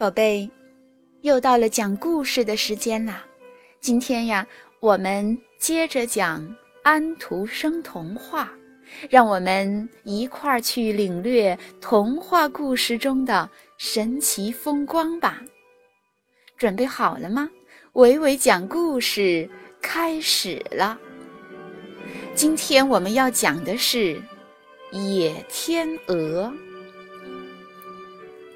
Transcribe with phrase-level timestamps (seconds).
[0.00, 0.50] 宝贝，
[1.20, 3.22] 又到了讲故事的时间啦！
[3.82, 4.46] 今天呀，
[4.80, 8.50] 我们接着讲安徒生童话，
[9.10, 15.42] 让我们一块儿去领略童话故事中的神奇风光吧。
[16.56, 17.50] 准备好了吗？
[17.92, 19.46] 伟伟讲故事
[19.82, 20.98] 开始了。
[22.34, 24.18] 今天我们要讲的是
[24.92, 26.50] 野天鹅。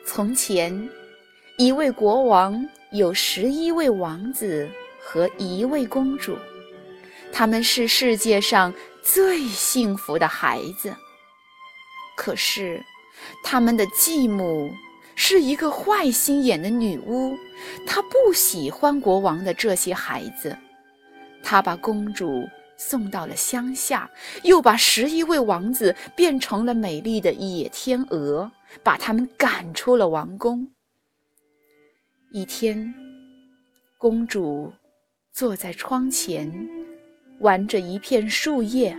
[0.06, 0.88] 从前。
[1.56, 4.68] 一位国王有十一位王子
[5.00, 6.36] 和一位公主，
[7.32, 10.92] 他们是世界上最幸福的孩子。
[12.16, 12.84] 可是，
[13.44, 14.68] 他们的继母
[15.14, 17.36] 是一个坏心眼的女巫，
[17.86, 20.56] 她不喜欢国王的这些孩子，
[21.41, 24.10] 她把公主送到了乡下，
[24.42, 28.50] 又把十一位王子变成了美丽的野天鹅，
[28.82, 30.68] 把他们赶出了王宫。
[32.37, 32.93] 一天，
[33.97, 34.72] 公主
[35.31, 36.53] 坐在窗前，
[37.39, 38.98] 玩着一片树叶。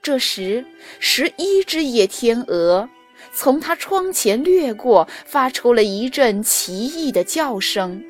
[0.00, 0.64] 这时，
[0.98, 2.88] 十一只野天鹅
[3.30, 8.02] 从她窗前掠过，发出了一阵奇异的叫声。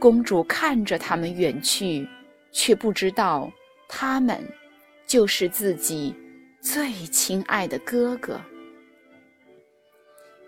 [0.00, 2.08] 公主看着它们远去，
[2.50, 3.48] 却不知道，
[3.88, 4.42] 它们
[5.06, 6.12] 就是自己
[6.60, 8.40] 最亲爱的哥哥。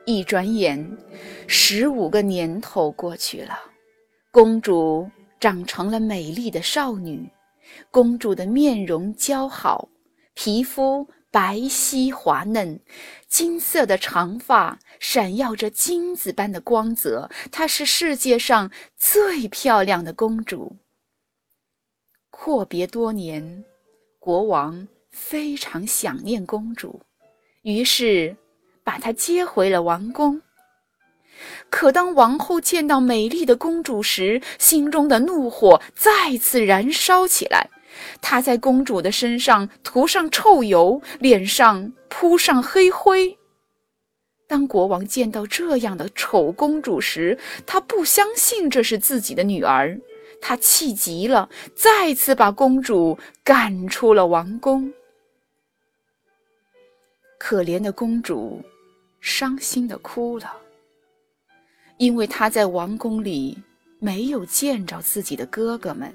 [0.09, 0.97] 一转眼，
[1.49, 3.59] 十五个年头过去了，
[4.31, 7.29] 公主长成了美丽的少女。
[7.91, 9.89] 公主的面容姣好，
[10.34, 12.79] 皮肤白皙滑嫩，
[13.27, 17.29] 金色的长发闪耀着金子般的光泽。
[17.51, 20.77] 她是世界上最漂亮的公主。
[22.31, 23.65] 阔别多年，
[24.21, 27.01] 国王非常想念公主，
[27.62, 28.37] 于是。
[28.87, 30.41] 把她接回了王宫。
[31.69, 37.69] 可当王后见到美丽的公主时，心中的怒火再次燃烧起来。
[38.22, 43.37] 她在公主的身上涂上臭油，脸上铺上黑灰。
[44.47, 49.99] 当国王见到这样的丑公主时，他不相信这是自己的女儿。
[50.41, 54.93] 他气极了，再次把公主赶出了王宫。
[57.38, 58.62] 可怜的公主。
[59.26, 60.56] 伤心的哭了，
[61.98, 63.59] 因为他在王宫里
[63.98, 66.14] 没有见着自己的哥哥们，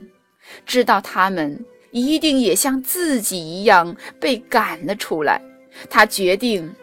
[0.66, 5.42] 知道他们一定也像自己一样被赶了出来。
[5.90, 6.74] 他决定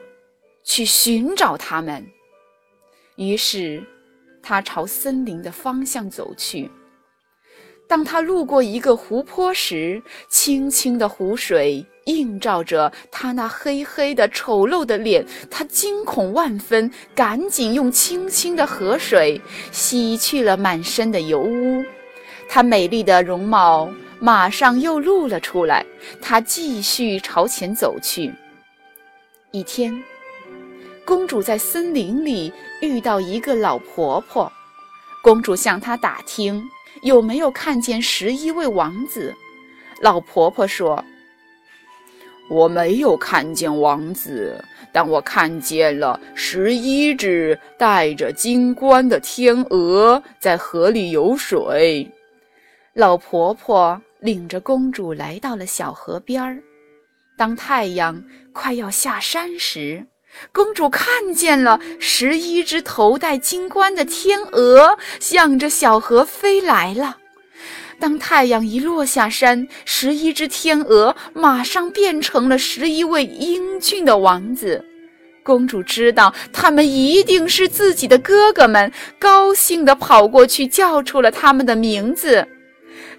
[0.65, 2.07] 去寻找他们，
[3.17, 3.83] 于是
[4.43, 6.71] 他朝森林的方向走去。
[7.89, 11.85] 当他路过一个湖泊时，清清的湖水。
[12.05, 19.39] 映照着他那黑黑的、丑陋的脸，他惊恐万分，赶紧用清清的河水
[19.73, 21.85] 洗去了满身的油污。
[22.49, 25.85] 她美丽的容貌马上又露了出来。
[26.19, 28.33] 她继续朝前走去。
[29.51, 30.03] 一天，
[31.05, 32.51] 公主在森林里
[32.81, 34.51] 遇到一个老婆婆，
[35.23, 36.67] 公主向她打听
[37.03, 39.35] 有没有看见十一位王子。
[40.01, 41.05] 老婆婆说。
[42.51, 44.59] 我没有看见王子，
[44.91, 52.11] 但我看见了十一只戴着金冠的天鹅在河里游水。
[52.95, 56.59] 老婆婆领着公主来到了小河边儿。
[57.37, 60.07] 当太阳快要下山时，
[60.53, 67.17] 公主看见了十一只头戴金冠的天鹅向着小河飞来了。
[68.01, 74.85] 当太阳一落下山，十一只天鹅马上变成了十一位英俊的王子。
[75.43, 82.47] 公主知道他们一定是自己的哥哥们，高兴地跑过去叫出了他们的名字。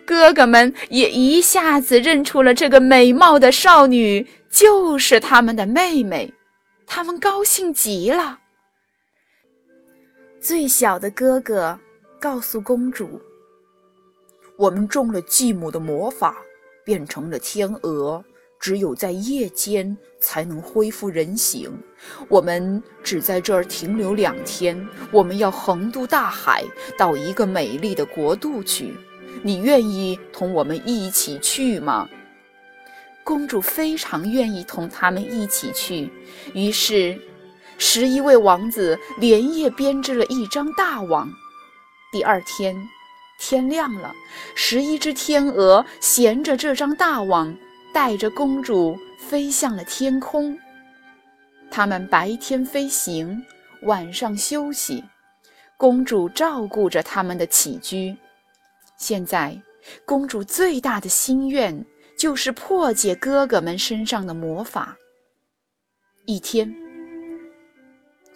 [0.06, 6.32] 哥哥们也一下子认出了这个美貌的少女就是他们的妹妹，
[6.92, 8.40] 他们高兴极了。
[10.42, 11.80] 最小的哥哥
[12.20, 13.22] 告诉公主。
[14.58, 16.36] 我们中了继母的魔法，
[16.84, 18.22] 变成了天鹅，
[18.60, 21.72] 只有在夜间才能恢复人形。
[22.28, 26.66] 我们只在这儿停留两天，我们要横渡大海，
[26.98, 28.96] 到一个美丽的国度去。
[29.44, 32.10] 你愿意同我们一起去吗？
[33.30, 36.12] 公主非常愿意同他们一起去。
[36.56, 37.16] 于是，
[37.78, 41.32] 十一位王子连夜编织了一张大网。
[42.12, 42.76] 第二天。
[43.42, 44.14] 天亮了，
[44.54, 47.56] 十一只天鹅衔着这张大网，
[47.94, 50.58] 带着公主飞向了天空。
[51.72, 53.42] 他们白天飞行，
[53.84, 55.02] 晚上休息。
[55.78, 58.18] 公主照顾着他们的起居。
[58.98, 59.58] 现在，
[60.04, 61.86] 公主最大的心愿
[62.20, 64.98] 就是破解哥哥们身上的魔法。
[66.26, 66.76] 一天，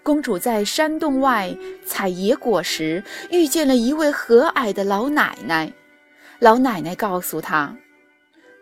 [0.02, 1.54] 公主在山洞外
[1.86, 5.70] 采野果时，遇见了一位和蔼的老奶奶。
[6.40, 7.76] 老奶奶告诉她，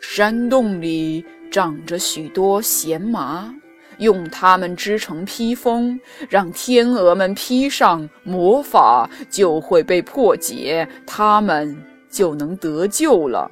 [0.02, 3.54] 山洞里长着许多咸麻。
[4.00, 11.78] 用它们织成披风，让天鹅们披上，魔法就会被破解，它们
[12.10, 13.52] 就能得救了。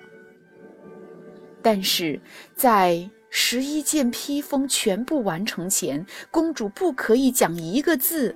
[1.62, 2.20] 但是
[2.56, 8.36] 在十一件披风全部完成前，公主不可以讲一个字，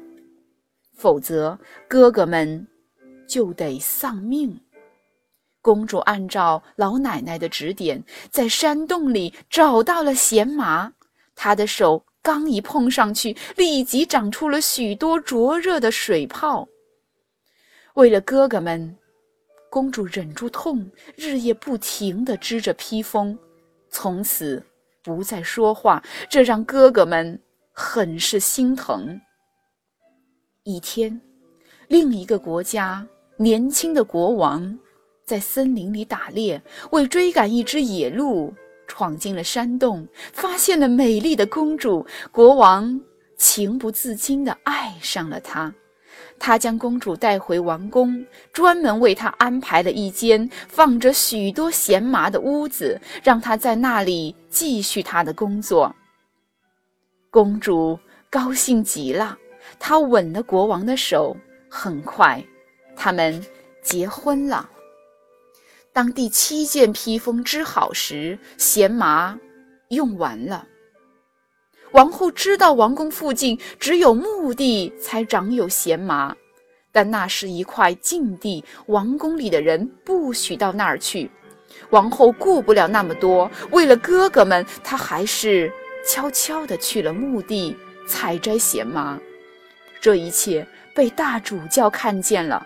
[0.95, 2.67] 否则哥哥们
[3.27, 4.59] 就得丧命。
[5.61, 10.93] 公主按照老奶奶的指点，在山洞里找到了咸麻。
[11.35, 16.67] 她的手刚一碰上去，立即长出了许多灼热的水泡。
[17.93, 18.97] 为了哥哥们，
[19.73, 23.35] 公主忍住痛，日夜不停地织着披风，
[23.89, 24.63] 从此
[25.03, 27.41] 不再说话，这让哥哥们
[27.71, 29.19] 很是心疼。
[30.61, 31.19] 一天，
[31.87, 33.03] 另一个国家
[33.35, 34.77] 年轻的国王
[35.25, 36.61] 在森林里打猎，
[36.91, 38.53] 为追赶一只野鹿。
[38.85, 42.05] 闯进了山洞，发现了美丽的公主。
[42.31, 43.01] 国王
[43.37, 45.73] 情不自禁地爱上了她。
[46.39, 55.95] 他将公主带回王宫，专门为她安排了一间放着许多咸麻的屋子，让她在那里继续她的工作。
[57.29, 57.97] 公主
[58.29, 59.37] 高兴极了，
[59.79, 61.35] 她吻了国王的手。
[61.69, 62.43] 很快，
[62.95, 63.43] 他们
[63.81, 64.69] 结婚了。
[65.91, 69.39] 当第七件披风织好时，咸麻
[69.89, 70.67] 用完了。
[71.93, 76.35] 王后知道王宫附近只有墓地才长有咸麻，
[76.91, 81.29] 但那是一块禁地，王宫里的人不许到那儿去。
[81.91, 85.71] 王后顾不了那么多，为了哥哥们，她还是
[86.03, 87.75] 悄悄地去了墓地
[88.07, 89.19] 采摘咸麻。
[90.01, 92.65] 这一切被大主教看见了，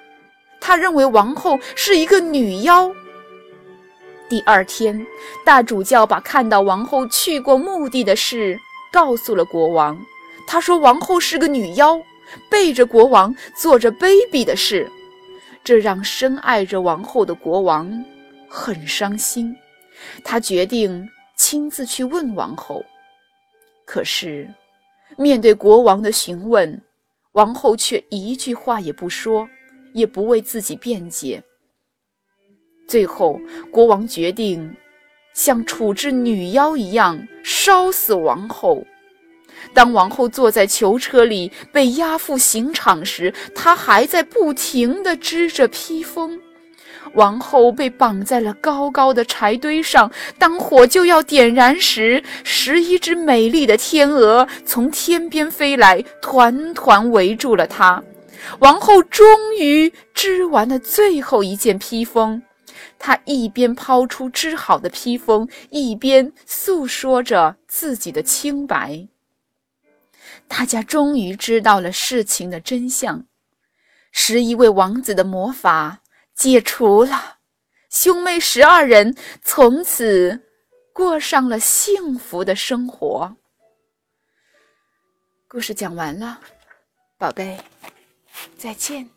[0.62, 2.90] 他认为王后是一个女妖。
[4.30, 5.06] 第二天，
[5.46, 8.60] 大主教把看到王后去过墓地的事
[8.92, 9.98] 告诉了国王。
[10.46, 12.02] 他说：“王后是个女妖，
[12.50, 14.90] 背着国王做着卑鄙的事。”
[15.64, 18.06] 这让深爱着王后的国王
[18.48, 19.54] 很伤心。
[20.24, 21.06] 他决定
[21.36, 22.82] 亲自去问王后。
[23.84, 24.50] 可是，
[25.18, 26.82] 面对国王的询问，
[27.34, 29.50] 王后却一句话也不说，
[29.94, 31.44] 也不为自己辩解。
[32.88, 33.38] 最后，
[33.70, 34.74] 国王决定
[35.38, 38.84] 像处置女妖一样烧死王后。
[39.72, 46.40] 当王后坐在囚车里被押赴刑场时，她还在不停地织着披风。
[47.14, 58.04] 王后被绑在了高高的柴堆上，当火就要点燃时，十一只美丽的天鹅从天边飞来，团团围住了她。
[58.60, 59.26] 王后终
[59.60, 62.42] 于织完了最后一件披风。
[63.00, 69.08] 他一边抛出织好的披风，一边诉说着自己的清白。
[70.48, 73.26] 大家终于知道了事情的真相：
[74.12, 76.02] 十一位王子的魔法
[76.34, 77.38] 解除了，
[77.90, 80.42] 兄妹十二人从此
[80.94, 83.36] 过上了幸福的生活。
[85.48, 86.40] 故事讲完了，
[87.18, 87.58] 宝贝，
[88.58, 89.17] 再见。